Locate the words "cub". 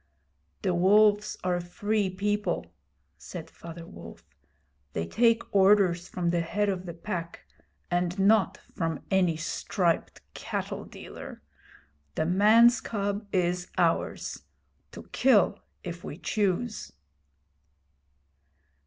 12.81-13.27